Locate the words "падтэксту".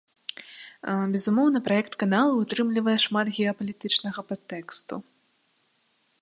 4.31-4.95